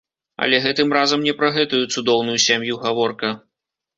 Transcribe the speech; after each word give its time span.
Але 0.45 0.59
гэтым 0.63 0.93
разам 0.97 1.25
не 1.27 1.33
пра 1.41 1.49
гэтую 1.59 1.83
цудоўную 1.95 2.37
сям'ю 2.47 2.79
гаворка. 2.87 3.29